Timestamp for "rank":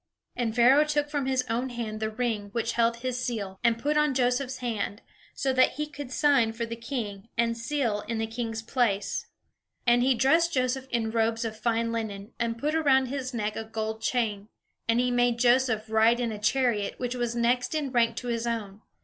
17.91-18.15